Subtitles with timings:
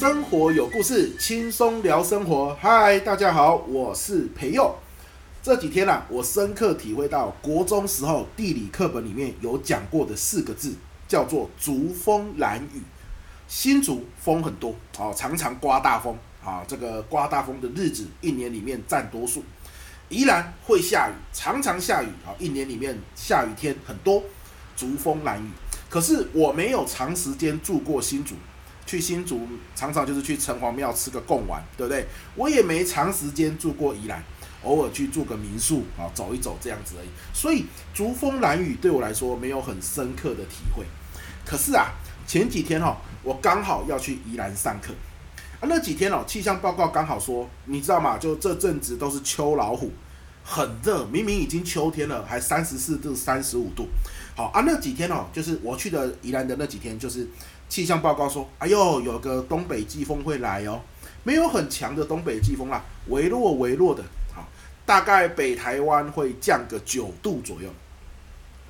[0.00, 2.56] 生活有故事，轻松聊生活。
[2.58, 4.74] 嗨，大家好，我是培佑。
[5.42, 10.72] 这几天啊，我深刻体会到国中时候地理课本里面有讲过的四个字，
[11.06, 12.80] 叫做竹风蓝雨。
[13.46, 19.44] 新竹风很多，哦，常常刮大风，啊，这个刮大风的日子一年里面占多数。
[20.08, 24.22] 宜兰会下雨，常常下雨，啊，一年里面下雨天很多，
[24.74, 25.50] 竹风蓝雨。
[25.90, 28.34] 可是我没有长时间住过新竹。
[28.90, 32.04] 去新竹常常就是去城隍庙吃个贡丸，对不对？
[32.34, 34.20] 我也没长时间住过宜兰，
[34.64, 37.08] 偶尔去住个民宿啊，走一走这样子而已。
[37.32, 40.84] 所以竹风蓝雨对我来说没有很深刻的体会。
[41.46, 41.92] 可是啊，
[42.26, 44.92] 前几天哈，我刚好要去宜兰上课
[45.60, 48.18] 啊，那几天哦，气象报告刚好说，你知道吗？
[48.18, 49.92] 就这阵子都是秋老虎，
[50.42, 53.86] 很热，明明已经秋天了，还三十四度、三十五度。
[54.34, 57.24] 好啊，那几天哦，就是我去的宜兰的那几天，就是。
[57.70, 60.80] 气象报告说：“哎呦，有个东北季风会来哦，
[61.22, 64.02] 没有很强的东北季风啦，微弱微弱的，
[64.34, 64.44] 好，
[64.84, 67.70] 大概北台湾会降个九度左右。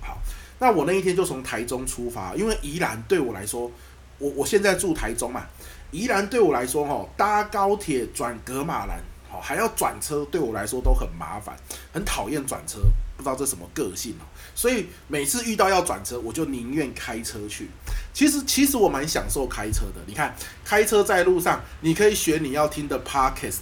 [0.02, 0.18] 好，
[0.58, 3.72] 那我那一天就从台中出发，因为宜兰对我来说，
[4.18, 5.46] 我我现在住台中嘛，
[5.90, 11.56] 宜兰对我来说，哈，搭高铁转格马兰，好，还要转车，对我来说都很麻烦，
[11.90, 12.80] 很讨厌转车。”
[13.20, 17.68] 不知道这什么个性哦，所以每次遇到要转车，我就宁愿开车去。
[18.12, 20.00] 其实，其实我蛮享受开车的。
[20.06, 23.58] 你看，开车在路上，你可以选你要听的 podcast，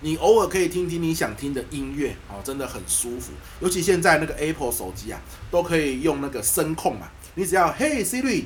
[0.00, 3.32] 你偶尔可以听听你想听的音乐哦，真的很舒服。
[3.60, 5.20] 尤其现在那个 Apple 手机啊，
[5.50, 8.44] 都可以用那个声控嘛，你只要 Hey Siri，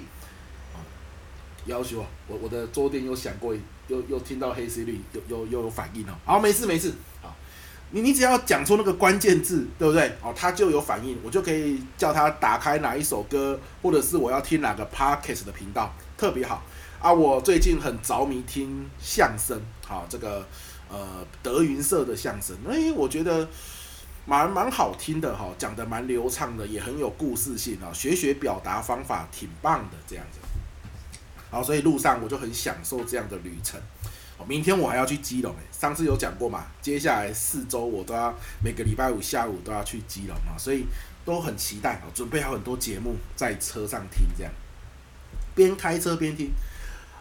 [1.66, 3.54] 要求我我的桌垫又响过，
[3.88, 6.18] 又又听到 Hey Siri，又又又有反应了。
[6.24, 6.92] 好，没事没事。
[7.94, 10.10] 你你只要讲出那个关键字，对不对？
[10.22, 16.62] 哦，他就有反应，我就可以叫他打开哪一首歌，或者是我要听哪个 podcast 的频道，特别好
[17.00, 17.12] 啊！
[17.12, 20.46] 我最近很着迷听相声，好，这个
[20.88, 23.46] 呃德云社的相声，哎，我觉得
[24.24, 30.38] 蛮蛮好听的哈，讲得蛮流畅的，也很有故事性啊，学学表达方法挺棒的这样子。
[31.50, 33.78] 好，所以路上我就很享受这样的旅程。
[34.48, 36.66] 明天我还要去基隆，上次有讲过嘛？
[36.80, 40.84] 接下来四周我都要每个礼拜五下午都要去基隆啊，所以
[41.24, 44.52] 都很期待，准备好很多节目在车上听，这样
[45.54, 46.50] 边开车边听，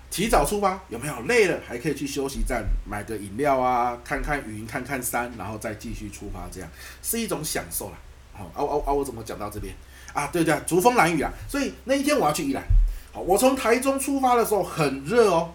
[0.10, 1.22] 提早出发有没有？
[1.24, 6.70] 累了还可以去休息站买个饮料啊，看看云，看看山，然后再继续出发，这样
[7.02, 7.96] 是一种享受啦。
[8.34, 8.94] 好，啊啊啊！
[8.94, 9.76] 我怎么讲到这边
[10.14, 10.28] 啊？
[10.28, 12.64] 对对，竹风蓝雨啊，所以那一天我要去宜兰。
[13.14, 15.54] 好，我从台中出发的时候很热哦。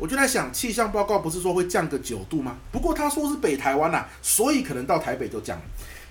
[0.00, 2.56] 我就在想，气象报告不是说会降个九度吗？
[2.72, 5.62] 不过他说是北台湾呐、所以可能到台北就降了。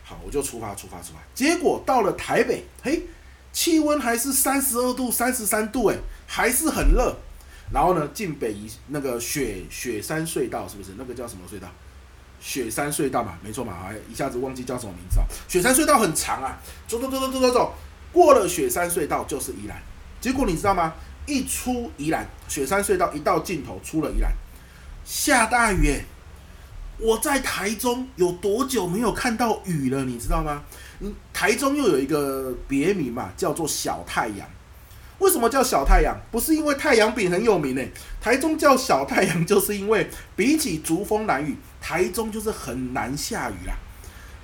[0.04, 1.20] 好，我就出发，出发，出发。
[1.34, 3.02] 结果到了台北，嘿，
[3.52, 5.98] 气温还是三十二度、三十三度，哎，
[6.28, 7.16] 还是很热。
[7.74, 11.68] 然后呢，进北宜那个雪雪山隧道，是不是那个叫什么隧道？
[12.40, 15.26] 雪山隧道嘛，没错嘛，哎，一下子忘记叫什么名字啊。
[15.48, 16.58] 雪山隧道很长啊，
[16.88, 17.74] 走走走走走走走，
[18.12, 19.82] 过了雪山隧道就是宜兰。
[20.22, 20.94] 结果你知道吗？
[21.30, 24.32] 一出宜兰雪山隧道，一到尽头出了宜兰，
[25.06, 26.04] 下大雨诶！
[26.98, 30.04] 我在台中有多久没有看到雨了？
[30.04, 30.64] 你知道吗？
[31.00, 34.46] 嗯，台中又有一个别名嘛，叫做小太阳。
[35.20, 36.18] 为什么叫小太阳？
[36.32, 43.74] 不是因为太阳饼很有名诶，台中叫小太阳，就是因为比起竹风南雨，台中就是很难下雨啦，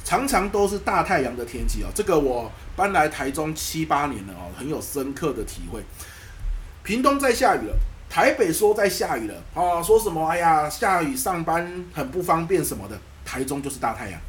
[0.04, 1.88] 常常都是大太阳的天气哦。
[1.96, 5.84] 这个我搬来台中七八年了哦，很有深刻的体会。
[6.86, 7.76] 屏东在下雨了，
[8.08, 10.24] 台北说在下雨了，啊，说什么？
[10.28, 12.96] 哎呀，下雨上班很不方便什么的。
[13.26, 14.22] 台中就是大太阳，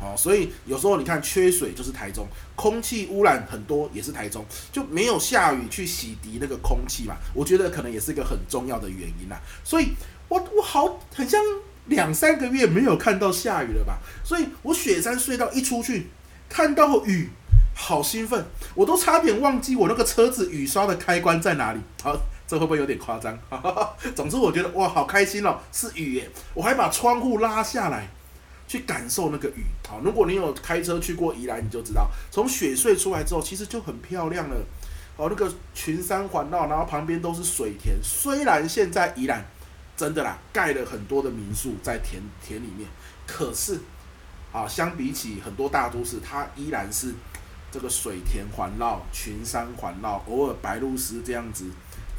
[0.00, 2.26] 哦，所以有时候你看缺水就是台中，
[2.56, 7.14] 空气污染很多也是台中，就没有下雨去洗涤那个空气嘛。
[7.32, 9.40] 我觉得可能也是一个很重要的原因啦。
[9.62, 9.92] 所以
[10.26, 11.40] 我我好很像
[11.86, 14.00] 两三个月没有看到下雨了吧？
[14.24, 16.08] 所以我雪山隧道一出去
[16.48, 17.30] 看到雨。
[17.74, 18.44] 好兴奋，
[18.74, 21.80] 我都差点忘记我那个车子雨刷的开关在哪里。
[22.02, 22.16] 好，
[22.46, 23.36] 这会不会有点夸张？
[24.14, 26.30] 总之我觉得哇，好开心哦，是雨耶！
[26.54, 28.08] 我还把窗户拉下来，
[28.68, 29.64] 去感受那个雨。
[29.88, 34.56] 好，如果你有开车去过宜兰，你就知道，从雪隧出来之后，其实就很漂亮了。
[35.16, 37.96] 哦，那个群山环绕，然后旁边都是水田。
[38.02, 39.44] 虽然现在宜兰
[39.96, 42.88] 真的啦，盖了很多的民宿在田田里面，
[43.26, 43.80] 可是
[44.52, 47.14] 啊，相比起很多大都市，它依然是。
[47.72, 51.64] 这个水田环绕，群山环绕，偶尔白鹭鸶这样子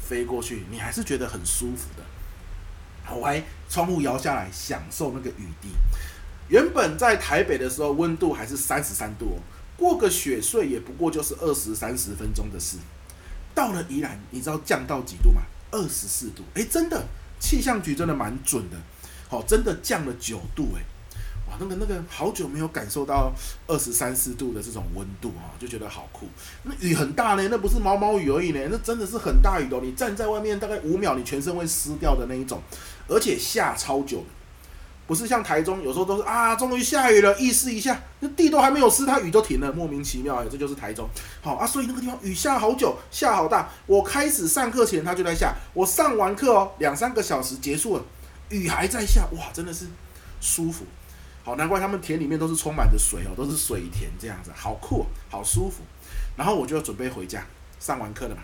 [0.00, 3.14] 飞过去，你还是觉得很舒服的。
[3.14, 3.40] 我还
[3.70, 5.68] 窗户摇下来，享受那个雨滴。
[6.48, 9.38] 原本在台北的时候，温度还是三十三度哦，
[9.76, 12.76] 过个雪隧也不过就是二十三十分钟的事。
[13.54, 15.42] 到了宜兰，你知道降到几度吗？
[15.70, 16.42] 二十四度。
[16.54, 17.06] 诶，真的
[17.38, 18.76] 气象局真的蛮准的，
[19.28, 20.82] 好，真的降了九度诶。
[21.58, 23.32] 那个那个好久没有感受到
[23.66, 26.26] 二十三四度的这种温度啊，就觉得好酷。
[26.62, 29.78] 那雨很大呢，那不是毛毛雨而已呢，那真的是很大雨的。
[29.80, 32.60] 你站在外面大概五秒，你全身会湿掉的那一种，
[33.08, 34.24] 而且下超久。
[35.06, 41.06] 不是像台中，有时候都是啊，终于下雨了，意思一下，那地都还没有湿，它雨都停了，莫名其妙哎，这就是台中。
[41.42, 43.68] 好啊，所以那个地方雨下好久，下好大。
[43.84, 48.02] 我开始上课前它就在下，我上完课哦，两三个小时结束了，
[48.48, 49.84] 雨还在下，哇，真的是
[50.40, 50.86] 舒服。
[51.44, 55.82] 好，难怪他们田里面都是充满着水哦，都是水田这样子，好酷，好舒服。
[56.36, 57.46] 然后我就准备回家，
[57.78, 58.40] 上完课了嘛，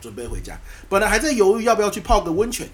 [0.00, 0.56] 准备回家。
[0.88, 2.66] 本来还在犹豫要不要去泡个温泉。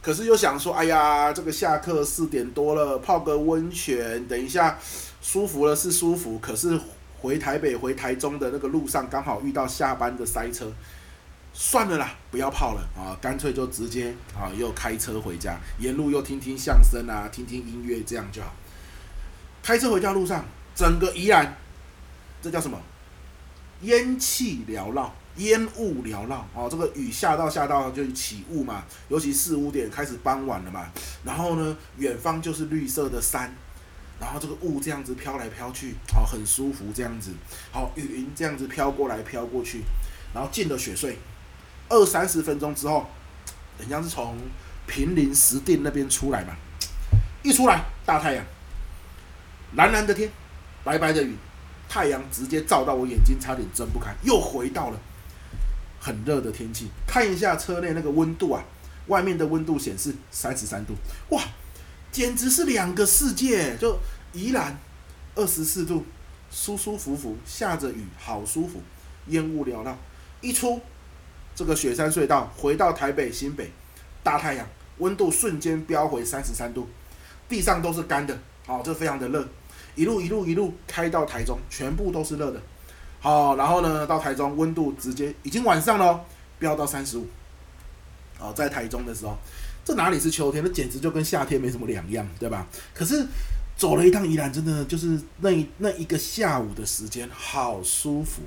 [0.00, 4.78] 可是又想说，哎呀，这个下课四点多了，泡个温泉，等一下
[5.20, 6.80] 舒服了是舒服，可是
[7.20, 10.72] 回台北回台中的那个路上刚好遇到下班的塞车，
[11.52, 18.54] 算了啦，不要泡了啊，干脆就直接啊又开车回家，沿路又听听相声啊，听听音乐，这样就好。
[19.62, 20.44] 开车回家路上，
[20.74, 21.56] 整个宜兰，
[22.40, 22.80] 这叫什么？
[23.82, 25.14] 烟气缭绕。
[25.36, 30.90] 烟雾缭绕哦，这个雨下到下到就起雾嘛，尤其四五点开始傍晚了嘛，
[31.24, 33.54] 然后呢，远方就是绿色的山，
[34.18, 37.30] 然后这个雾这样子飘来飘去，好，很舒服这样子，
[37.70, 39.82] 好，雨云这样子飘过来飘过去，
[40.34, 41.14] 然后进了雪隧，
[41.90, 43.06] 二三十分钟之后，
[43.78, 44.34] 人家是从
[44.86, 46.56] 平林石碇那边出来嘛，
[47.42, 48.44] 一出来大太阳，
[49.74, 50.30] 蓝蓝的天，
[50.82, 51.36] 白白的云，
[51.88, 54.98] 太阳直接照到我眼睛，差点睁不开，又回到了。
[56.02, 58.64] 很热的天气，看一下车内那个温度啊，
[59.08, 60.94] 外面的温度显示三十三度，
[61.28, 61.42] 哇，
[62.10, 63.76] 简直是两个世界。
[63.76, 63.98] 就
[64.32, 64.78] 宜兰
[65.34, 66.06] 二十四度，
[66.50, 68.80] 舒舒服服，下着雨，好舒服，
[69.26, 69.98] 烟雾缭绕。
[70.40, 70.80] 一出
[71.54, 73.70] 这个雪山隧道，回到台北新北，
[74.22, 74.66] 大太阳，
[74.98, 76.88] 温度瞬间飙回三十三度，
[77.48, 79.46] 地上都是干的，好，这非常的热。
[79.96, 82.62] 一路一路一路开到台中，全部都是热的。
[83.20, 86.24] 好，然后呢，到台中温度直接已经晚上了，
[86.58, 87.26] 飙到三十五。
[88.38, 89.36] 哦，在台中的时候，
[89.84, 90.64] 这哪里是秋天？
[90.64, 92.66] 那简直就跟夏天没什么两样，对吧？
[92.94, 93.26] 可是
[93.76, 98.40] 走了一趟宜兰，真的就是那那一个下午的时间，好舒服。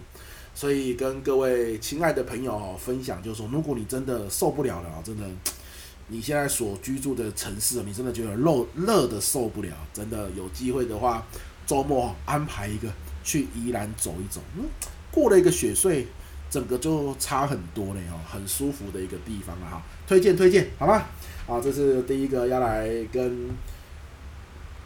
[0.53, 5.25] 所以跟各位亲爱的朋友分享，就是说，如果你真的受不了了，真的，
[6.07, 11.25] 你现在所居住的城市，你真的觉得热热的受不了，真的有机会的话，
[11.65, 12.87] 周末安排一个。
[13.25, 14.65] 去宜兰走一走，嗯，
[15.09, 16.03] 过了一个雪隧，
[16.49, 21.07] 整个就差很多嘞哦，很舒服的一个地方了哈，推荐推荐，好吧？
[21.47, 23.49] 好，这是第一个要来跟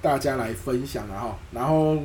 [0.04, 1.36] 大家来分享的哈。
[1.52, 1.98] 然后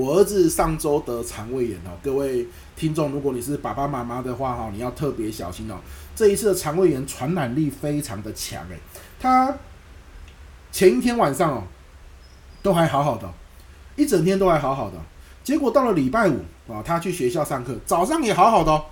[0.00, 5.74] 我儿子上周得肠胃炎哦，各位听众，如果你是爸爸妈妈的话哈，你要特别小心哦。
[6.16, 8.78] 这一次的肠胃炎传染力非常的强诶，
[9.20, 9.54] 他
[10.72, 11.64] 前一天晚上哦
[12.62, 13.30] 都还好好的，
[13.94, 14.96] 一整天都还好好的。
[15.44, 18.82] 结果到了礼拜五啊，他去学校上课，早上也好好的，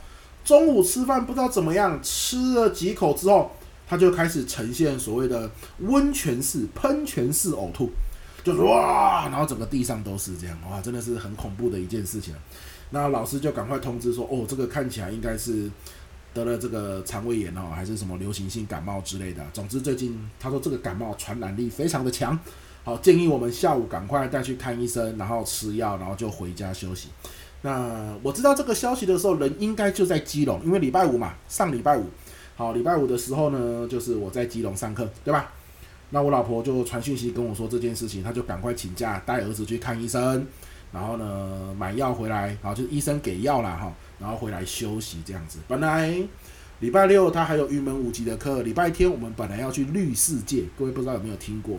[0.45, 3.51] 中午吃饭不知道怎么样，吃了几口之后，
[3.89, 7.91] 他就开始呈现所谓的温泉式、喷泉式呕吐，
[8.49, 12.35] 就是哇，然后整个地上都是这样，哇，真的是很恐怖的一件事情。
[12.89, 15.71] 那老师就赶快通知说，哦，这个看起来应该是
[16.33, 19.45] 得了这个肠胃炎哦，还是什么流行性感冒之类的。
[19.53, 22.39] 总之最近他说这个感冒传染力非常的强。
[22.85, 27.09] 好，建议我们下午赶快带去看医生，然后吃药，然后就回家休息。
[27.61, 32.07] 那我知道这个消息的时候，人应该就在基隆，因为礼拜五嘛，上礼拜五。
[32.57, 35.53] 好，礼拜五的时候呢，就是我在基隆上课，对吧？
[36.11, 40.47] 那我老婆就传讯息跟我说这件事情，她就赶快请假带儿子去看医生，
[40.93, 45.59] 然后呢买药回来，然后就医生给药了哈，然后回来休息这样子。
[45.69, 46.17] 本来
[46.81, 51.79] 礼拜六他还有云门舞集的课，礼拜天我们本来要去绿世界，各位不知道有没有听过？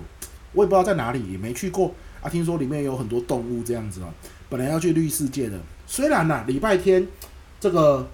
[0.54, 2.30] 我也不知道在哪里，也没去过啊。
[2.30, 4.14] 听说里面有很多动物这样子哦。
[4.50, 7.08] 本来要去绿世界的，虽然呢、礼拜天
[7.60, 8.08] 这个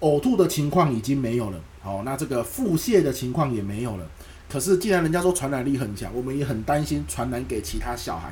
[0.00, 4.08] 呕吐的情况已经没有了，好，那这个腹泻的情况也没有了。
[4.52, 8.30] 可是既然人家说传染力很强，我们也很担心传染给其他小孩。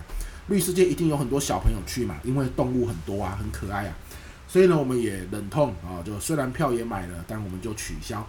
[0.48, 3.96] 绿世界一定有很多小朋友去嘛，因为动物很多啊，很可爱啊。
[4.46, 8.28] 所以呢，我们也忍痛啊，就虽然票也买了，但我们就取消。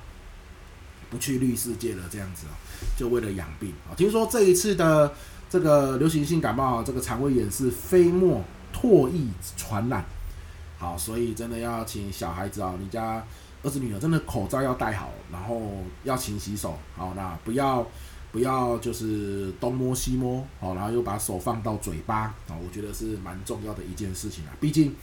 [1.09, 2.55] 不去绿世界了，这样子啊，
[2.95, 3.91] 就为了养病啊。
[3.97, 5.13] 听说这一次的
[5.49, 8.41] 这个流行性感冒，这个肠胃炎是飞沫
[8.73, 10.05] 唾液传染，
[10.77, 13.21] 好，所以真的要请小孩子啊，你家
[13.63, 15.61] 儿子女儿真的口罩要戴好，然后
[16.03, 17.85] 要勤洗手，好，那不要
[18.31, 24.51] 不要就是东摸西摸，好，然后又把手放到嘴巴啊，我觉得是蛮重要的一件事情啊。
[24.59, 24.95] 毕竟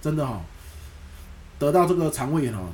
[0.00, 0.40] 真的哈，
[1.58, 2.68] 得到这个肠胃炎哦。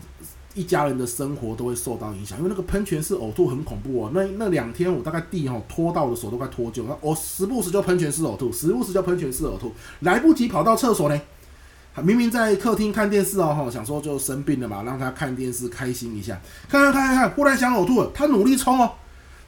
[0.52, 4.10] 一家人的生活都会受到影响，因为那个喷泉式呕吐很恐怖哦。
[4.12, 11.16] 那那两天我大概地哈拖到我的手都快脱臼，我时不时就喷泉式呕吐，时不时就喷泉式呕吐，来不及跑到厕所呢。
[12.02, 18.92] 明明在客厅看电视哦，想说就生病了嘛，让他看电视开心一下，看看看看看，忽然想呕吐了，他努力冲哦，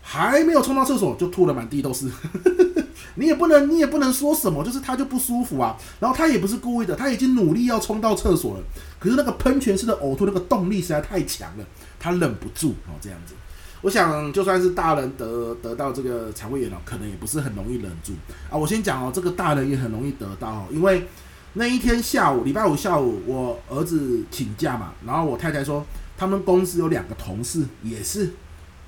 [0.00, 2.09] 还没有冲到厕所就吐得满地都是。
[3.16, 5.76] 你也不能，你也不能说什么，就是他就不舒服啊。
[6.00, 8.62] 然后他也不是故意的，他已经努力要冲到厕所了，
[8.99, 11.64] 可是那个喷泉式的呕吐那个动力实在太强了，
[12.00, 13.35] 他忍不住哦，这样子。
[13.82, 18.12] 我想就算是大人得得到这个肠胃炎了，可能也不是很容易忍住
[18.49, 18.56] 啊。
[18.56, 21.06] 我先讲哦，这个大人也很容易得到，因为
[21.54, 25.85] 那一天下午，礼拜五下午，我儿子请假嘛，然后我太太说
[26.16, 28.30] 他们公司有两个同事也是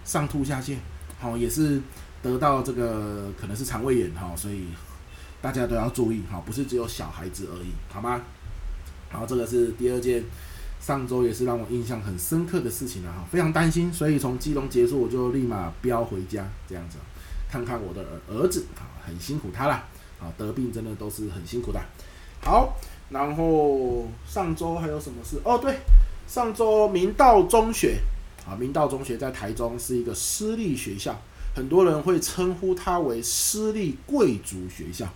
[0.04, 0.76] 上吐下泻，
[1.18, 1.80] 好，也是。
[2.24, 4.68] 得到这个可能是肠胃炎哈，所以
[5.42, 8.22] 大家都要注意哈，不是只有小孩子而已，好吗？
[9.12, 10.24] 然后这个是第二件，
[10.80, 16.96] 上周也是让我印象很深刻的事情了哈，非常担心，所以从基隆结束我就立马飙回家，这样子
[17.50, 19.74] 看看我的儿子啊，很辛苦他了
[20.18, 21.80] 啊，得病真的都是很辛苦的。
[22.44, 22.76] 好，
[23.08, 25.40] 然后上周还有什么事？
[25.42, 25.78] 哦，对，
[26.26, 27.98] 上周明道中学
[28.46, 31.18] 啊，明道中学在台中是一个私立学校。
[31.54, 35.08] 很多人会称呼它为私立贵族学校，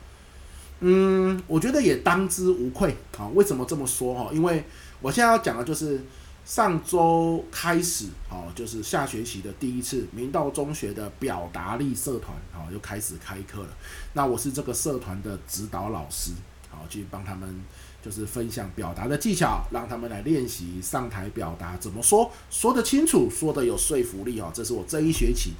[0.79, 3.27] 嗯，我觉得也当之无愧啊。
[3.35, 4.31] 为什么这么说哈？
[4.33, 4.65] 因为
[5.01, 6.01] 我现在要讲的就是
[6.45, 13.69] 上周开始哦，就是下学期的第一次明道中学的表达力社团啊，又开始开课了。
[14.13, 16.31] 那我是这个社团的指导老师
[16.79, 17.61] 好，去帮他们
[18.01, 24.53] 就是分享表达的技巧，让他们来练习上台表达怎么说，说得清楚，说得有说服力啊。
[24.55, 25.53] 这是我这一学期。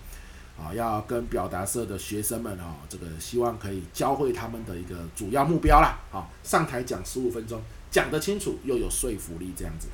[0.61, 5.97] 啊，要跟表达社的学生们啊，这个希望可以教会他们的一个主要目标啦。
[6.11, 9.87] 啊，上台讲十五分钟，讲得清楚又有说服力，这样子。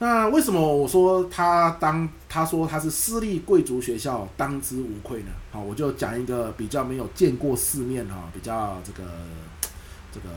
[0.00, 5.30] 那为什么我说他当他说他是私立贵族学校，当之无愧呢？
[5.50, 9.08] 好，我就讲一个比较没有见过世面哈，比较这个
[10.22, 10.34] 这个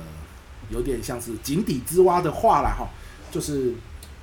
[0.70, 2.88] 有点像是井底之蛙的话啦哈，
[3.32, 3.74] 就是。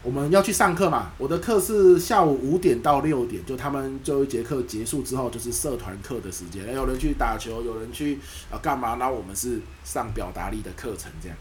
[0.01, 1.11] 我们要去上课嘛？
[1.19, 6.73] 我的课是下午五点到六点，就他们最后一节课结束之后，就是社团课的时间。
[6.73, 8.17] 有人去打球，有人去
[8.49, 8.95] 啊干嘛？
[8.95, 11.37] 那我们是上表达力的课程，这样。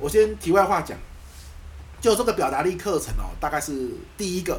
[0.00, 0.96] 我先题外话讲，
[2.00, 4.58] 就这个表达力课程哦，大概是第一个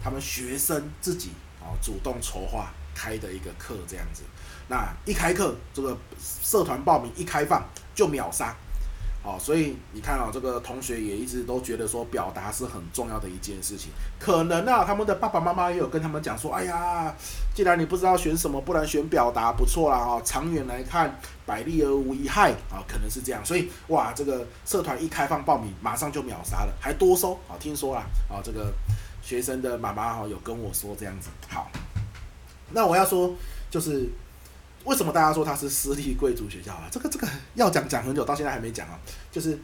[0.00, 1.30] 他们学生自己
[1.60, 4.22] 哦主动筹划开的一个课这样子。
[4.68, 8.54] 那一开课，这个社团报名一开放就秒杀。
[9.26, 13.90] 哦，所以你看啊、这个同学也一直都觉得说表达是很重要的一件事情。
[14.20, 17.16] 可能啊，他们的爸爸妈妈也有跟他们讲说，哎呀，
[17.54, 23.42] 既然你不知道选什么，不然选表达不错啦哦，长远来看，百利而无一害啊、可能是这样。
[23.42, 28.70] 所以哇，这个社团一开放报名，马上就秒杀了，还多收啊、哦，听说啦啊、哦，这个
[29.22, 31.30] 学生的妈妈哈有跟我说这样子。
[31.48, 31.70] 好，
[32.72, 33.32] 那我要说
[33.70, 34.06] 就是。
[34.84, 36.86] 为什么大家说它是私立贵族学校啊？
[36.90, 39.00] 这个这个要讲讲很久，到现在还没讲啊。
[39.32, 39.58] 就是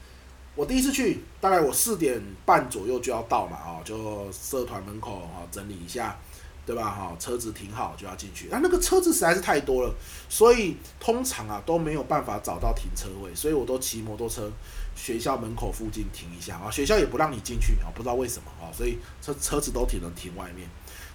[0.54, 6.18] 我第一次去，大概我四点半左右就要到嘛，哦，就社团门口啊整理一下，
[6.64, 6.84] 对吧？
[6.84, 8.48] 哈，车子停好就要进去。
[8.48, 9.94] 啊，那个车子实在是太多了，
[10.30, 14.50] 所以通常啊都没有办法找到停车位，所以我都骑摩托车
[14.96, 16.70] 学校门口附近停一下啊。
[16.70, 20.66] 学校也不让你进去啊，不知道为什么啊，所以车车子都停了停外面。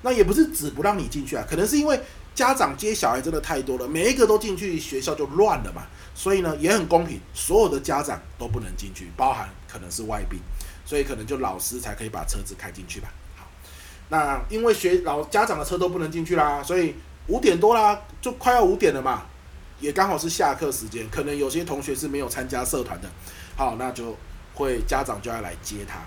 [0.04, 2.00] 那也不是只不让你进去啊，可能是因为。
[2.36, 5.84] 家长接小孩真的太多了，每一个都进去，学校就乱了嘛。
[6.14, 10.40] 所以呢，也很公平，所有的家长都不能进去，包含可能是外宾，
[10.86, 13.10] 所以可能就老师才可以把车子开进去吧。
[13.36, 13.48] 好，
[14.10, 16.96] 那因为学老家长的车都不能进去啦，所以
[17.28, 19.24] 五点多啦，就快要五点了嘛，
[19.80, 23.10] 也刚好是下课时间，可能有些同学是没有参加社团的，
[23.58, 24.16] 好，那就
[24.54, 26.00] 会家长就要来接他。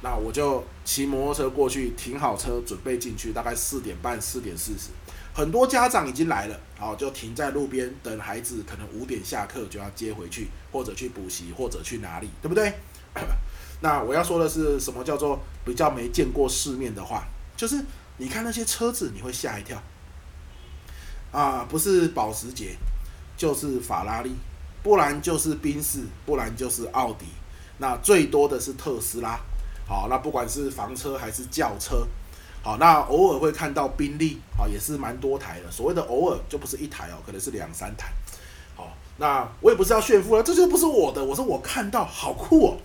[0.00, 4.90] 那我就骑摩托车过去，停好车，准备进去，大概四点半、四点四十。
[5.38, 12.74] 很多家长已经来了，好，就停在路边等孩子，可能五点下课就要接回去，或者去补习，或者去哪里，对不对？
[13.80, 17.22] 那我要说的是什么叫做比较没见过世面的话，
[17.56, 17.80] 就是
[18.16, 19.80] 你看那些车子，你会吓一跳
[21.30, 22.76] 啊，不是保时捷，
[23.36, 24.34] 就是法拉利，
[24.82, 27.26] 不然就是宾士，不然就是奥迪，
[27.78, 29.38] 那最多的是特斯拉，
[29.86, 32.04] 好，那不管是房车还是轿车。
[32.62, 35.70] 好，那偶尔会看到宾利，好，也是蛮多台的。
[35.70, 38.08] 所谓的偶尔，就不是一台哦，可能是两三台。
[38.76, 42.76] 好，那我也不是要炫富了，这就不是我的，我说我看到好酷哦，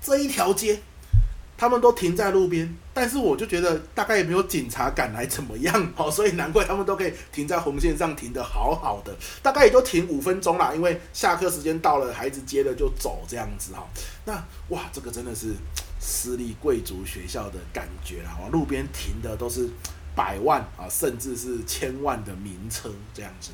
[0.00, 0.80] 这一条街，
[1.56, 13.86] 他们都停在路边，但是我就觉得大概也没有警察赶来怎么样，好，所以难怪他们都可以停在红线上停得好好的，大概也就停五分钟啦，因为下课时间到了，孩子接了就走这样子哈。
[14.24, 14.32] 那
[14.70, 15.54] 哇，这个真的是。
[16.04, 19.68] 私立贵族学校的感觉啦，路边停的都是
[20.16, 23.52] 百万啊，甚至是千万的名车这样子。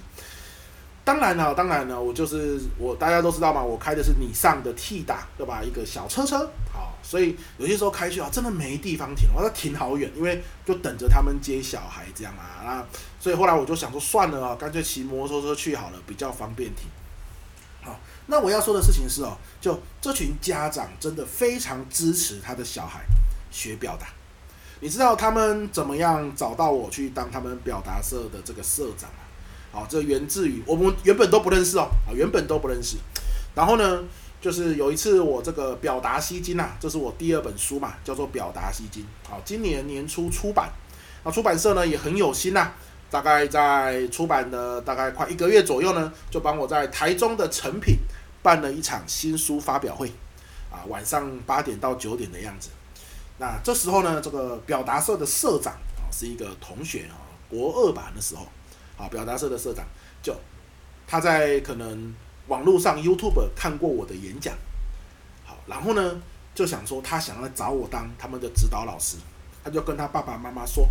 [1.05, 5.63] 当然了，当然了，我就是我，大家都知道嘛，我开的是你上的 T 打，对吧？
[5.63, 6.39] 一个小车车，
[6.73, 12.87] 好，所以有些时候开去啊，真的没地方停，我要停好远，因为就等着他们接小孩这样啊，那
[13.21, 16.87] 所以后来我就想说，算了啊，干脆骑摩托车去好了，比较方便停。
[18.31, 23.01] 那我要说的事情是哦，就这群家长真的非常支持他的小孩
[23.51, 24.07] 学表达，
[24.81, 29.25] 你知道他们怎么样找到我去当他们表达社的这个社长啊？
[29.73, 32.97] 好，这源自于我们原本都不认识哦，啊，原本都不认识。
[33.55, 34.05] 然后呢，
[34.41, 39.05] 就是有一次我这个表达吸金呐，这是我第二本书嘛，叫做表达吸金。
[39.29, 40.71] 好，今年年初出版，
[41.25, 42.73] 那出版社呢也很有心呐，
[43.11, 47.97] 大概在出版的大概快一个月左右呢，就帮我在台中的成品
[48.49, 50.09] 办了一场新书发表会，
[50.73, 52.71] 啊，晚上八点到九点的样子。
[53.37, 58.47] 那这时候呢，这个表达社的社长啊，是一个同学啊，国二吧那时候。
[58.97, 59.85] 啊，表达社的社长，
[60.23, 60.35] 就
[61.07, 62.15] 他在可能
[62.47, 64.55] 网络上 YouTube 看过我的演讲，
[65.45, 66.21] 好，然后呢
[66.55, 69.19] 就想说他想要找我当他们的指导老师，
[69.63, 70.89] 他就跟他爸爸妈妈说，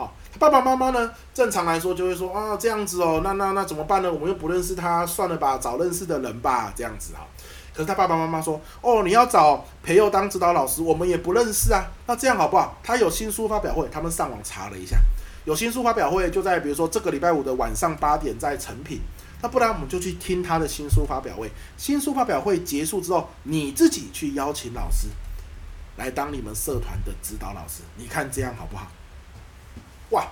[0.00, 4.10] 好，他爸爸妈妈呢正常来说就会说啊这样子哦，那那那怎么办呢？
[4.10, 7.26] 我们又不认识他，算了吧，找认识的人吧，这样子哈。
[7.74, 12.78] 可是他爸爸妈妈说，哦，你要找培祐当指导老师，我们也不认识啊，那这样好不好？
[12.82, 14.96] 他有新书发表会，他们上网查了一下。
[15.44, 19.00] 有新书发表会就在比如说这个礼拜五的晚上八点在诚品，
[19.42, 21.50] 那不然我们就去听他的新书发表会。
[21.76, 25.08] 新书发表会结束之后，你自己去邀请老师
[25.96, 28.86] 来当你们社团的指导老师，你看这样好不好？
[30.10, 30.26] 哇，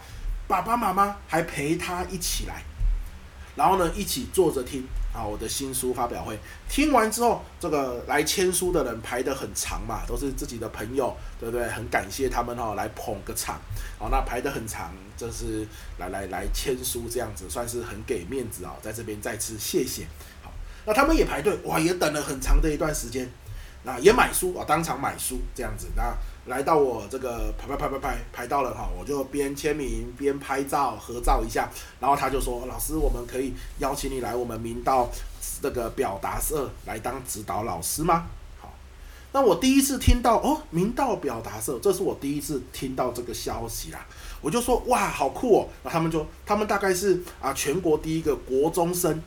[0.47, 2.63] 爸爸妈妈还陪他一起来，
[3.57, 4.87] 然后呢一起坐着听。
[5.11, 11.67] 啊，我的新书发表会听完之后，这个来签书的人排得很长嘛，都是自己的朋友，对不对？
[11.67, 13.59] 很感谢他们哈，来捧个场。
[13.99, 20.07] 好，那排得很长，就是来来来签书这样子，算是很给面子啊，在这边再次谢谢。
[20.43, 20.53] 好，
[20.85, 23.29] 那他们也排队，哇，也等了很长的一段时间。
[23.83, 25.89] 那也买书啊，当场买书这样子。
[25.97, 26.15] 那
[26.49, 31.71] 来到我这个拍拍拍拍拍拍到了哈，我就边签名边拍照合照一下。
[32.01, 35.11] 然后他就说：“老师，我们可以邀请你来我们明道
[35.61, 38.27] 这个表达社来当指导老师吗？”
[38.61, 38.73] 好，
[39.33, 44.07] 那我第一次听到哦，明道表达社，这是我第一次听到这个消息啦。
[44.41, 49.23] 我就说：“哇，好酷哦！”那他们就他们大概是啊全国第一个国中生，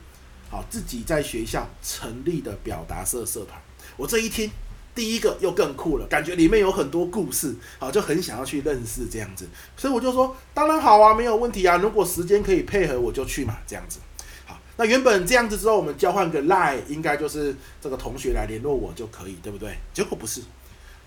[0.49, 3.62] 好自己在学校成立的表达社社团。
[3.95, 4.49] 我这一听。
[4.93, 13.99] 第一个又更酷了，感觉里面有很多故事，好，就很想要去认识这样子，所以我就说，当然好啊，没有问题啊，如果时间可以配合，我就去嘛，这样子。
[14.45, 19.77] 好，那原本这样子之后，我们交换个 line，应该就是这个同学来联络我就可以，对不对？
[19.93, 20.41] 结果不是，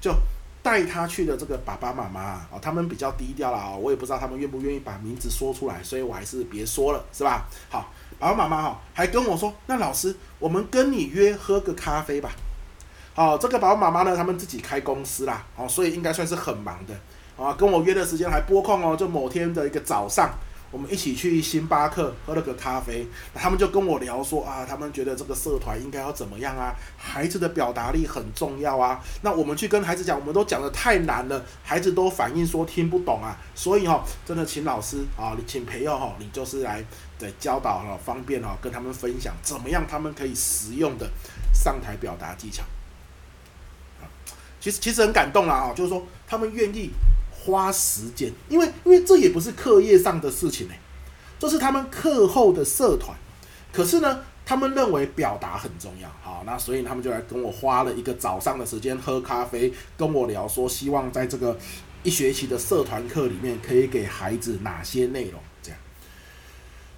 [0.01, 0.11] 就
[0.63, 7.47] 带他去的这个爸爸妈妈啊，他们比较低调啦，我也不知道他们愿不愿意把名字说出来，所以我还是别说了，是吧？
[7.69, 12.35] 好，爸爸妈妈哈，还跟我说，那老师，我们跟你约喝个咖啡吧。
[13.17, 16.95] 好，这个爸爸妈妈呢，他们自己开公司啦，哦，所以应该算是很忙的，
[17.41, 20.35] 啊，跟我约的时间还拨空哦，就某天的一个早上，
[20.73, 36.85] 我们一起去星巴克喝了个咖啡，他们就跟我聊说啊，他们觉得这个社团应该要怎么样啊，孩子的表达力很重要啊，那我们去跟孩子讲，我们都讲的太难了，孩子都反映说听不懂啊，所以哈，真的请老师啊，你请朋友哈，你就是来
[37.17, 41.09] 对教导哈，方便哈，跟他们分享怎么样他们可以实用的
[41.53, 42.65] 上台表达技巧。
[44.65, 46.91] 其实其实很感动啦，啊，就是说他们愿意
[47.31, 50.75] 花时间，因为因为这也不是课业上的事情呢，
[51.39, 53.15] 这是他们课后的社团。
[53.71, 61.59] 可是呢，他们认为表达很重要，好，那所以他们就来跟我花了一个早上的时间喝咖啡，跟我聊说，希望在这个
[62.03, 65.39] 一学期的社团课里面，可以给孩子哪些内容。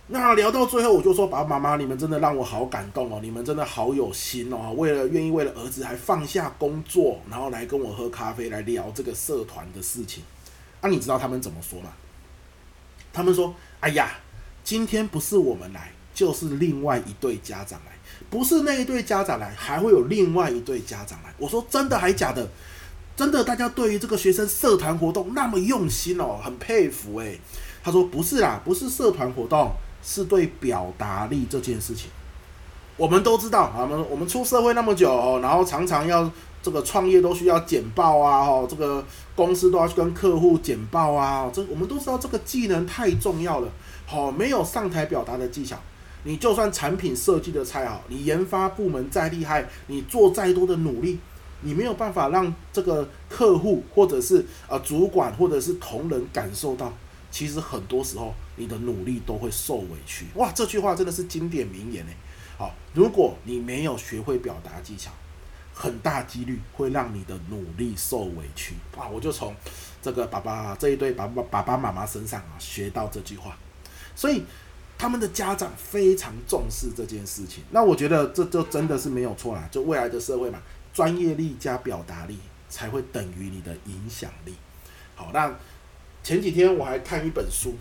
[0.09, 3.19] 那聊到最后，我就说爸爸妈妈，你们真的让我好感动哦！
[3.21, 10.23] 你们真的好有心哦，为了愿意为了儿子还放下工作，然后来跟我喝咖啡，来聊这个社团的事情。
[10.81, 11.91] 啊，你知道他们怎么说吗？
[13.13, 14.13] 他们说：“哎呀，
[14.63, 17.93] 今天不是我们来，就是另外一对家长来，
[18.31, 22.49] 不是那一对家长来，还会有另外一对家长来。”我说：“真的还假的？
[23.17, 27.41] 真的，大家对于这个学生社团活动那么用心哦，很佩服诶。”
[27.83, 29.73] 他说：“不是啦，不是社团活动。”
[30.09, 32.09] 是对表达力这件事情，
[32.97, 33.79] 我们都知道啊。
[33.81, 36.31] 我们我们出社会那么久，然后常常要
[36.63, 41.51] 这个创业都需要简报啊，哦，这个公司都要去跟客户简报啊。
[41.53, 43.69] 这我们都知道这个技能太重要了。
[44.07, 45.77] 好，没有上台表达的技巧，
[46.23, 51.19] 你就算产品设计的再好，你研发部门再厉害，你做再多的努力，
[51.63, 56.93] 你没有办法让这个客户或者是呃主管或者是同仁感受到，
[57.33, 60.27] 其实很多时候你的努力都会受委屈。
[60.35, 62.17] 哇，这句话真的是经典名言诶。
[62.59, 65.11] 好，如果你没有学会表达技巧，
[65.73, 68.75] 很大几率会让你的努力受委屈。
[68.97, 69.55] 哇，我就从
[70.03, 73.57] 这个爸爸这一对爸爸爸爸妈妈身上啊学到这句话，
[74.15, 74.43] 所以
[74.97, 77.63] 他们的家长非常重视这件事情。
[77.71, 80.59] 那我觉得这就真的是没有错啦，就未来的社会嘛。
[80.95, 82.39] 专业力加表达力
[82.71, 84.55] 才会等于你的影响力。
[85.15, 85.55] 好，那
[86.23, 87.75] 前几天我还看一本书，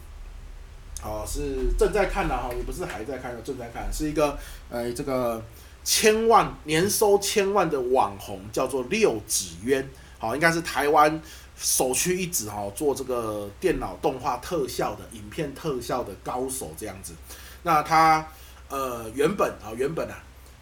[1.06, 4.36] 哦，是正在看的哈，也不是还在看，正在看，是一个
[4.70, 5.44] 呃这个
[5.84, 9.88] 千万年收千万的网红，叫做六指渊，
[10.18, 11.22] 好，应该是台湾
[11.56, 17.14] 首屈一指哈，做这个电脑动画特效的影片特效的高手这样子。
[17.62, 18.28] 那他
[18.70, 20.18] 呃原本啊原本啊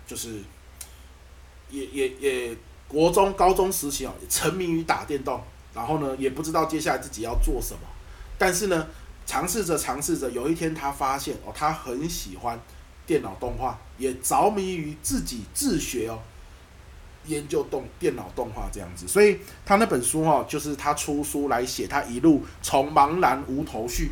[0.05, 0.41] 就是。
[1.69, 5.41] 也也也，国中、高中时期哦，沉迷于打电动，
[5.73, 7.79] 然后呢，也不知道接下来自己要做什么。
[8.37, 8.87] 但是呢，
[9.25, 12.59] 尝试着尝试着，有一天他发现哦，他很喜欢
[13.05, 16.19] 电脑动画，也着迷于自己自学哦，
[17.25, 19.07] 研究动电脑动画这样子。
[19.07, 24.11] 所以他那本书哦，就是他出书来写他一路从茫然无头绪，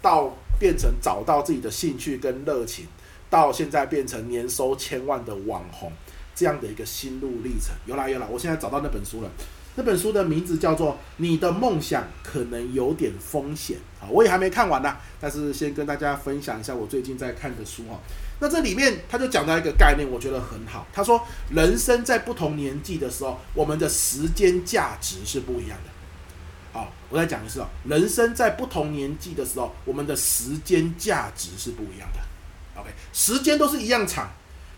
[0.00, 2.86] 到变成找到自己的兴趣跟热情，
[3.30, 5.90] 到现在变成年收千万的网红。
[6.36, 9.30] 这样的一个心路历程，有啦有啦，我现在找到那本书了。
[9.76, 17.98] 那本书的名字叫做《你的梦想可能有点风险》啊，我也还没看完呢，但是先跟大家分享一下我最近在看的书哈。
[18.40, 20.86] 那这里面他就讲到一个概念，我觉得很好。
[20.92, 25.90] 他说，人生在不同年纪的时候，我们的时间价值是不一样的。
[26.72, 32.80] 好，我再讲一次哦，人生在不同年纪的时候，我们的时间价值是不一样的。
[32.80, 34.30] OK，时间都是一样长。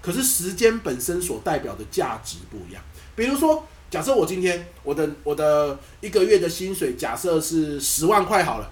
[0.03, 2.83] 可是时间本身所代表的价值不一样。
[3.17, 8.71] 比如说，假设我今天我的我的一个月的薪水假设是十万块好了，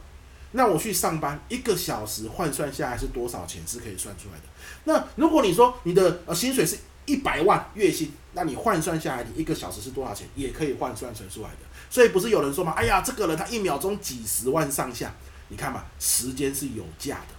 [0.52, 4.44] 那我去上班一个小时换算下来是多少钱是可以算出来的。
[4.84, 11.58] 那如果你说你的呃薪水是一百万月薪，那你换算下来你一个小时是多少钱也可以换算成出来的。
[11.88, 15.14] 所以不是有人说嘛，哎呀，这个人他一秒钟几十万上下，
[15.48, 17.34] 你看嘛，时间是有价的。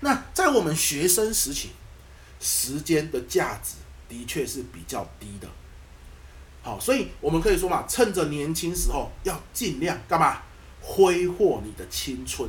[0.00, 1.70] 那在我们学生时期。
[2.44, 3.74] 时间的价值
[4.08, 5.46] 的确是比较低的，
[6.62, 10.38] 好，所以我们可以说嘛，趁着年轻时候要尽量干嘛？
[10.80, 12.48] 挥霍你的青春。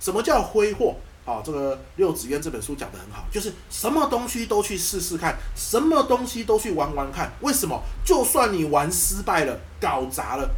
[0.00, 0.96] 什么叫挥霍？
[1.24, 7.32] 好，这个六子渊这本书讲得很好，就是什么东西都去试试看，什么东西都去玩玩看。
[7.40, 7.82] 为什么？
[8.04, 10.48] 就算你玩失败了、搞砸了，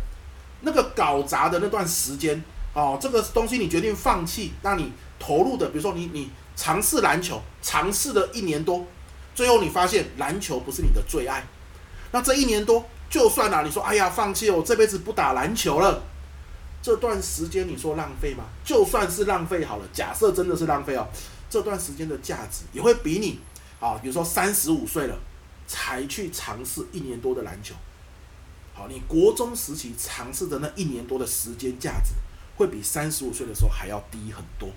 [0.60, 2.42] 那个搞砸的那段时间，
[2.74, 6.30] 哦，这个东西你决定放弃，那你投入的，比如说你你。
[6.56, 8.84] 尝试篮球，尝试了一年多，
[9.34, 11.42] 最后你发现篮球不是你的最爱。
[12.12, 16.02] 那这一年多，就算啊，你说哎呀，放弃了，我这辈子不打篮球了。
[16.82, 18.44] 这段时间你说浪费吗？
[18.64, 21.06] 就算是浪费好了，假设真的是浪费哦，
[21.50, 23.38] 这段时间的价值也会比你
[23.78, 25.14] 啊，比如说三十五岁了
[25.66, 27.74] 才去尝试一年多的篮球，
[28.74, 32.14] 好，你国中时期尝试的那一年多的时间价值，
[32.56, 34.70] 会比三十五岁的时候还要低很多。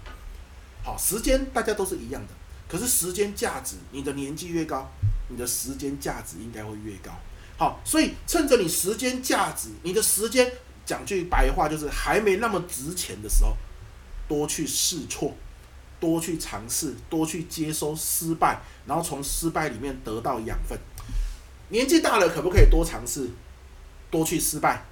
[0.83, 2.33] 好，时间大家都是一样的，
[2.73, 4.89] 可是时间价值，你的年纪越高，
[5.27, 7.11] 你的时间价值应该会越高。
[7.55, 10.51] 好，所以趁着你时间价值，你的时间
[10.83, 13.55] 讲句白话就是还没那么值钱的时候，
[14.27, 15.35] 多去试错，
[15.99, 20.75] 多去尝试，多去接收失败，然后从失败里面得到养分。
[21.69, 23.29] 年纪大了，可不可以多尝试，
[24.09, 24.83] 多去失败，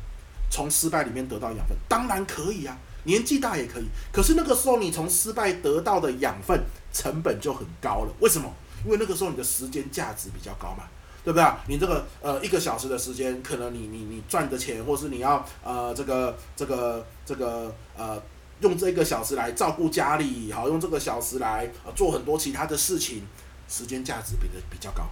[0.51, 1.75] 从失败里面得到养分？
[1.89, 2.77] 当然可以啊。
[3.03, 8.13] 年纪大也可以，可是那个时候你从失败得到的养分成本就很高了。
[8.19, 8.51] 为什么？
[8.83, 10.85] 因为那个时候你的时间价值比较高嘛，
[11.23, 11.45] 对不对？
[11.67, 18.21] 你这个呃一个小时的时间，可能你你你赚的钱，或是你要呃这个这个这个呃
[18.61, 23.23] 用这个小时来照顾家里，好用这个小时来做很多其他的事情，
[23.69, 25.03] 时间价值比的比较高。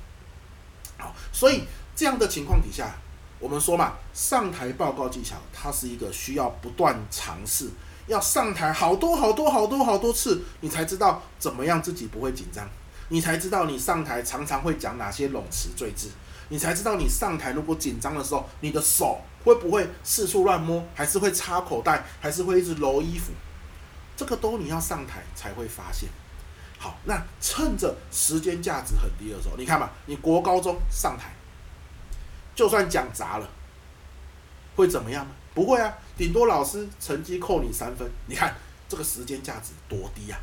[0.98, 1.64] 好，所以
[1.96, 2.96] 这样的情况底下。
[3.42, 7.70] 我们说嘛，上台报告技巧，它是一个需要不断尝试，
[8.10, 12.68] 要上台好多好多好多好多次，你才知道怎么样自己不会紧张，
[13.10, 16.10] 你才知道你上台常常会讲哪些冗词赘字，
[16.50, 23.32] 你才知道你上台如果紧张的时候，你的手会不会四处乱摸，还是会插口袋，还是会一直揉衣服，
[24.18, 26.10] 这个都你要上台才会发现。
[26.80, 31.32] 好，那趁着时间价值很低的时候，你看吧，你国高中上台。
[32.56, 33.48] 就算讲砸了，
[34.76, 35.32] 会怎么样吗？
[35.54, 38.06] 不会啊，顶多老师成绩扣你三分。
[38.28, 38.54] 你看
[38.90, 40.38] 这个时间价值多低啊！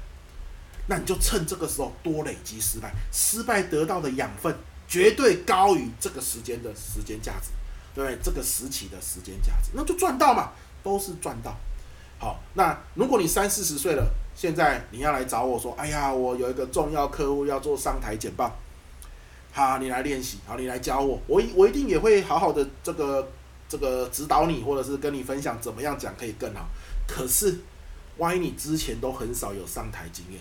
[0.88, 4.56] 那你就趁这个时候多累积失败，失败得到的养分
[4.88, 7.50] 绝对高于这个时间的时间价值，
[7.94, 8.18] 对不对？
[8.22, 11.54] 这个时期的时间价值，那就赚到嘛，都是赚到。
[12.18, 18.56] 好，那如果你三四十岁了，现在你要来找我说，哎呀，我有一个重要客户要做上台简报，
[19.52, 23.28] 好，你来练习，好，你来教我，我一我一定也会好好的这个
[23.68, 26.68] 这个指导你，或者是跟你分享怎么样讲可以更好。
[27.06, 27.58] 可是，
[28.16, 30.40] 万一你之前都很少有上台经验，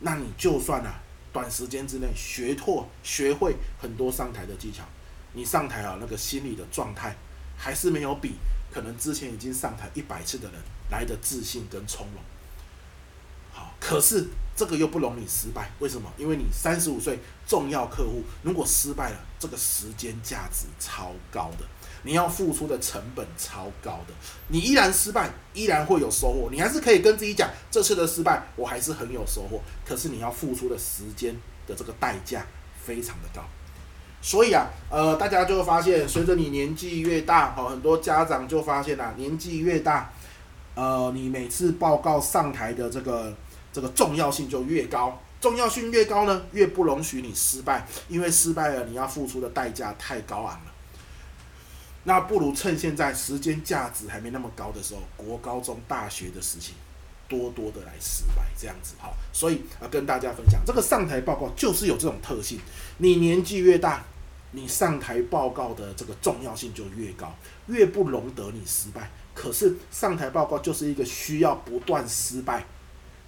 [0.00, 1.00] 那你就算啊，
[1.32, 4.84] 短时间之内学拓学会很多上台的技巧，
[5.32, 7.16] 你上台啊那个心理的状态
[7.56, 8.34] 还是没有比
[8.72, 10.60] 可能之前已经上台一百次的人。
[10.90, 12.20] 来的自信跟从容，
[13.52, 14.26] 好，可是
[14.60, 16.12] 这个又不容你失败，为什么？
[16.18, 21.64] 因为你三十五岁重要客户，如果失败了，这个时间价值超高的，
[22.02, 24.12] 你要付出的成本超高的，
[24.48, 31.34] 你依然失败，依然会有收获，你还是可以跟自己讲，这次的失败我还是很有收获，可是你要付出的时间
[31.66, 32.44] 的这个代价
[32.84, 33.42] 非常的高，
[34.20, 40.12] 所以啊，呃，大家就会发现，随着你年纪越大，好，很多家长就发现啊，年纪越大。
[40.76, 43.34] 呃，你每次报告上台的这个
[43.72, 50.72] 这个重要性就越高，重要性越高呢，越不容许你失败，因为失败了你要付出的代价太高昂了。
[52.04, 56.74] 那不如趁现在时间价值还没那么高的时候，国高中大学的事情，
[57.28, 59.12] 多多的来失败，这样子哈。
[59.32, 62.58] 所以啊，跟大家分享这个上台报告就是有这种特性，
[62.98, 64.02] 你年纪越大，
[64.52, 67.34] 你上台报告的这个重要性就越高，
[67.66, 69.10] 越不容得你失败。
[69.34, 72.64] 可是上台报告就是一个需要不断失败，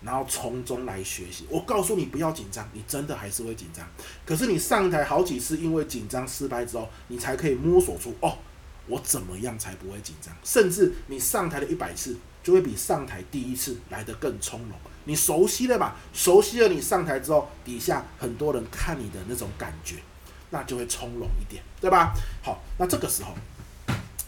[0.04, 1.46] 然后从中来学习。
[1.48, 3.86] 我告诉你不要紧张，你真的还是会紧张。
[4.26, 8.36] 可是你上台好几次，因为紧张失败之后，你才可以摸索出哦，
[8.86, 10.34] 我怎么样才不会紧张？
[10.44, 14.70] 甚至你上台的一百次，就会比上台第一次来得更从容。
[15.04, 15.96] 你熟悉了吧？
[16.12, 19.96] 熟悉了，你上台之后，底下很多人看你的那种感觉，
[20.50, 22.14] 那就会从容一点，对吧？
[22.42, 23.34] 好，那这个时候。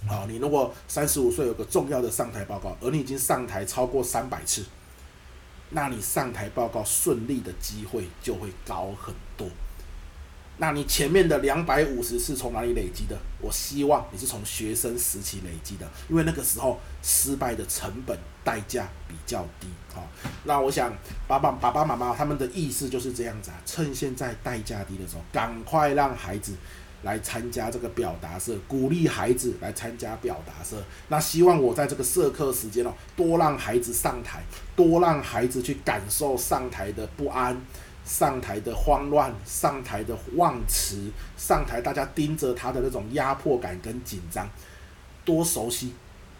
[0.06, 4.62] 好，你如果三十五岁有个重要的上台报告，而你已经上台超过三百次，
[5.74, 9.46] 那你上台报告顺利的机会就会高很多。
[10.56, 13.18] 那你前面的两百五十是从哪里累积的？
[13.40, 19.66] 我希望你是从学生时期累积的，因为那个时候失败的成本代价比较低。
[19.92, 20.06] 好，
[20.44, 26.54] 那我想爸爸爸爸妈妈他们的意思就是这样子啊，趁现在代价低的时候，赶快让孩子。
[27.04, 30.82] 来参加这个表达社，鼓励孩子来参加表达社。
[31.08, 34.42] 那希望我在这个社课时间哦，多让孩子上台，
[34.74, 37.56] 多让孩子去感受上台的不安、
[38.04, 44.48] 上台的慌乱、上台的忘词、上台大家盯着他的那种压迫感跟紧张，
[45.24, 45.92] 多熟悉，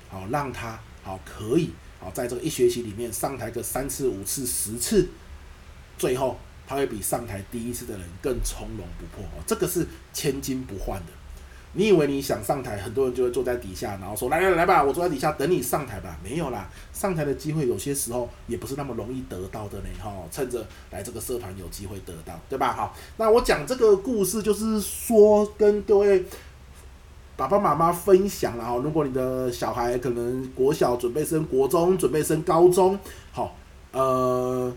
[0.08, 5.08] 好让他好可以好在这个一学期里面上台个三次、五次、十次，
[5.98, 6.36] 最后。
[6.66, 11.12] 他会比上台第一次的人更从容不迫哦，这个是千金不换的。
[11.76, 16.16] 你以为你想上台，很多人就会坐在底下，然后说来来来吧，我坐在底下等你上台吧。
[16.22, 19.86] 没有啦，上台的机会有些时候也不是那么容易得到的呢。
[20.00, 22.72] 哈，趁着来这个社团有机会得到，对吧？
[22.72, 26.24] 好，那我讲这个故事就是说跟各位
[27.36, 28.76] 爸爸妈妈分享了哈。
[28.76, 32.96] 如果你的小孩可能国小准备升国中，准备升高中，
[33.32, 33.56] 好，
[33.90, 34.72] 呃。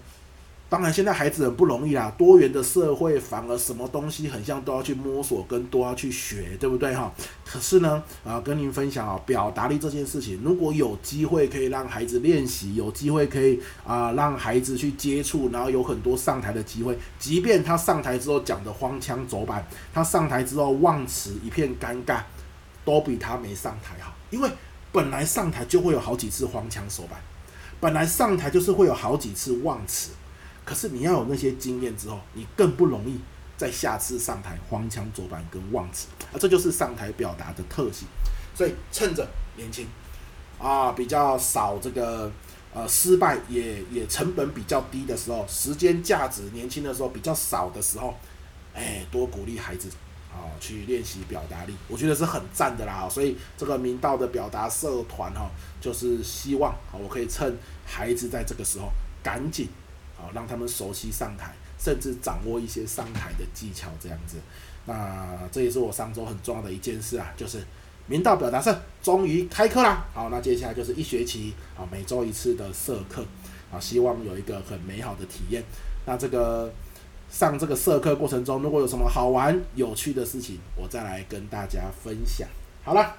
[0.70, 2.14] 当然，现在孩子很不容易啦。
[2.18, 7.10] 多元的社会，反而什么东西很像都要去摸索，跟都要去学，对不对哈？
[7.46, 22.20] 可是呢，啊，跟您分享啊，表达力这件事情，如果有机会可以让孩子练习，有机会可以啊让孩子去接触，然后有很多上台的机会，即便他上台之后讲的荒腔走板，他上台之后忘词一片尴尬，
[22.84, 24.14] 都比他没上台好。
[24.32, 24.50] 因为
[24.92, 27.18] 本来上台就会有好几次荒腔走板，
[27.80, 30.10] 本来上台就是会有好几次忘词。
[30.68, 33.18] 可是你要有那些经验之后，你更不容易
[33.56, 38.06] 在下次上台荒腔走板跟忘词啊，这就是上台表达的特性。
[38.54, 39.26] 所以趁着
[39.56, 39.88] 年轻
[40.60, 42.30] 啊，比较少这个
[42.74, 48.14] 呃失败也也成本比较低的时候，时间价值年轻的时候比较少的时候，
[48.74, 49.88] 哎，多鼓励孩子
[50.34, 53.08] 啊去练习表达力，我觉得是很赞的啦。
[53.10, 55.50] 所以这个明道的表达社团哈，
[55.80, 58.92] 就是希望啊我可以趁孩子在这个时候
[59.24, 59.70] 赶紧。
[60.18, 64.38] 好，让他们熟悉上台，甚至掌握一些上台的技巧，这样子。
[64.86, 67.60] 那这也是我上周很重要的一件事啊，就是
[68.08, 70.06] 明道表达社终于开课啦。
[70.14, 73.24] 好，那接下来就是一学期啊，每周一次的社课
[73.72, 75.62] 啊，希望有一个很美好的体验。
[76.06, 76.74] 那这个
[77.30, 82.48] 上这个社课过程中，如果有什么好玩有趣的事情，我再来跟大家分享。
[82.82, 83.14] 好了，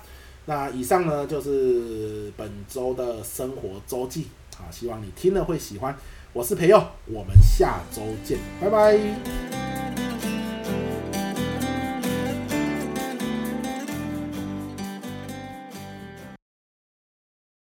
[0.47, 5.95] 那以上呢就是本周的生活周记啊，希望你听了会喜欢。
[6.39, 8.97] 我是培佑，我们下周见，拜拜。